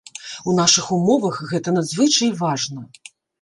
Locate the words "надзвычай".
1.77-2.33